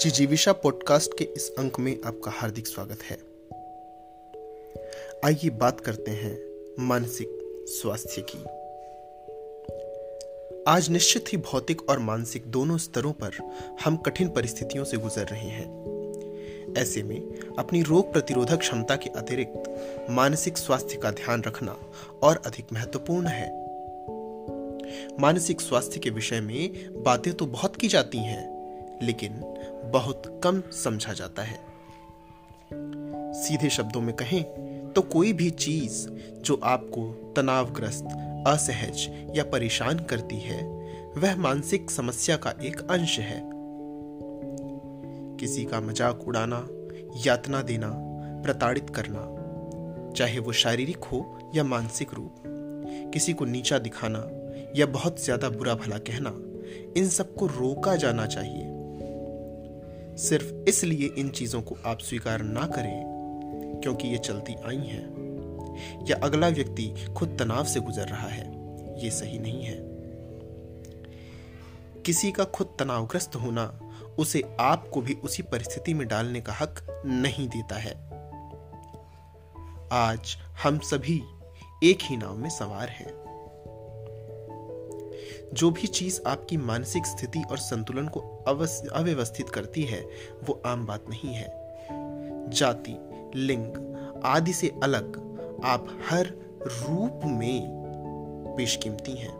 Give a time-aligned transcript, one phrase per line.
[0.00, 3.18] जिजीविशा podcast के इस अंक में आपका हार्दिक स्वागत है।
[5.24, 6.38] आइए बात करते हैं
[6.78, 7.28] मानसिक
[7.68, 8.38] स्वास्थ्य की।
[10.68, 13.30] आज निश्चित ही भौतिक और मानसिक दोनों स्तरों पर
[13.84, 15.84] हम कठिन परिस्थितियों से गुजर रहे हैं।
[16.78, 17.20] ऐसे में
[17.58, 19.62] अपनी रोग प्रतिरोधक क्षमता के अतिरिक्त
[20.10, 21.76] मानसिक स्वास्थ्य का ध्यान रखना
[22.22, 23.64] और अधिक महत्वपूर्ण है।
[25.20, 28.54] मानसिक स्वास्थ्य के विषय में बातें तो बहुत की जाती हैं,
[29.02, 29.30] लेकिन
[29.94, 31.58] बहुत कम समझा जाता है।
[33.34, 34.42] सीधे शब्दों में कहें
[34.92, 36.06] तो कोई भी चीज़
[36.40, 37.02] जो आपको
[37.36, 38.04] तनावग्रस्त,
[38.46, 40.62] असहज या परेशान करती है,
[41.16, 43.40] वह मानसिक समस्या का एक अंश है।
[45.40, 46.66] किसी का मज़ाक उड़ाना,
[47.26, 47.90] यातना देना,
[48.42, 49.24] प्रताड़ित करना,
[50.16, 52.42] चाहे वो शारीरिक हो या मानसिक रूप,
[53.14, 54.26] किसी को नीचा दिखाना
[54.76, 56.30] या बहुत ज़्यादा बुरा भला कहना,
[56.96, 58.73] इन सबको रोका जाना चाहिए।
[60.16, 63.02] सिर्फ़ इसलिए इन चीज़ों को आप स्वीकार ना करें,
[63.82, 65.14] क्योंकि ये चलती आई हैं।
[66.10, 68.46] या अगला व्यक्ति खुद तनाव से गुजर रहा है,
[69.04, 69.78] ये सही नहीं है।
[72.02, 73.80] किसी का खुद तनावग्रस्त होना
[74.18, 77.94] उसे आपको भी उसी परिस्थिति में डालने का हक नहीं देता है।
[79.92, 81.22] आज हम सभी
[81.84, 83.23] एक ही नाव में सवार हैं।
[85.54, 88.20] जो भी चीज़ आपकी मानसिक स्थिति और संतुलन को
[88.94, 90.00] अव्यवस्थित करती है,
[90.44, 91.46] वो आम बात नहीं है।
[92.50, 92.96] जाति,
[93.34, 95.16] लिंग आदि से अलग
[95.64, 96.26] आप हर
[96.62, 99.34] रूप में बेशकीमती हैं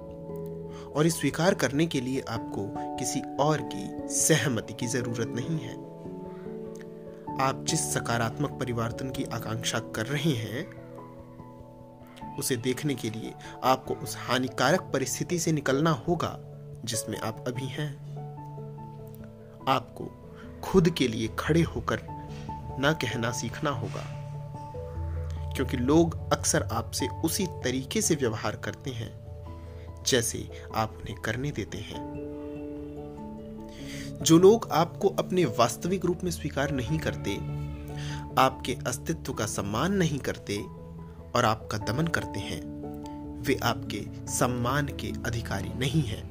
[0.93, 5.75] और इस स्वीकार करने के लिए आपको किसी और की सहमति की ज़रूरत नहीं है।
[7.41, 10.84] आप जिस सकारात्मक परिवर्तन की आकांक्षा कर रहे हैं
[12.39, 13.33] उसे देखने के लिए
[13.65, 16.37] आपको उस हानिकारक परिस्थिति से निकलना होगा,
[16.85, 17.93] जिसमें आप अभी हैं।
[19.69, 20.11] आपको
[20.65, 22.03] खुद के लिए खड़े होकर
[22.81, 24.05] ना कहना सीखना होगा,
[25.57, 29.13] क्योंकि लोग अक्सर आपसे उसी तरीके से व्यवहार करते हैं,
[30.07, 32.03] जैसे आप उन्हें करने देते हैं।
[34.23, 37.35] जो लोग आपको अपने वास्तविक रूप में स्वीकार नहीं करते,
[38.39, 40.59] आपके अस्तित्व का सम्मान नहीं करते
[41.37, 42.63] और आपका दमन करते हैं।
[43.43, 46.23] वे आपके सम्मान के अधिकारी नहीं हैं।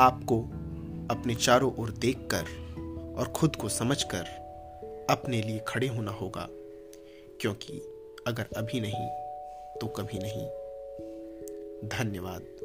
[0.00, 0.40] आपको
[1.10, 2.44] अपने चारों ओर देखकर
[3.18, 4.24] और खुद को समझकर
[5.10, 6.48] अपने लिए खड़े होना होगा,
[7.40, 7.78] क्योंकि
[8.26, 9.06] अगर अभी नहीं
[9.80, 10.46] तो कभी नहीं।
[11.88, 12.55] धन्यवाद।